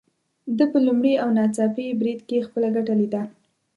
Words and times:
ده 0.57 0.65
په 0.71 0.77
لومړي 0.85 1.13
او 1.23 1.29
ناڅاپي 1.37 1.87
بريد 1.99 2.19
کې 2.29 2.45
خپله 2.47 2.67
ګټه 2.75 2.93
ليده. 2.99 3.21